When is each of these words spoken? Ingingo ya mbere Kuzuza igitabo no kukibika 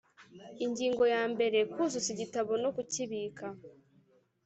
Ingingo 0.65 1.03
ya 1.13 1.23
mbere 1.33 1.57
Kuzuza 1.73 2.09
igitabo 2.15 2.51
no 2.63 2.69
kukibika 2.75 3.45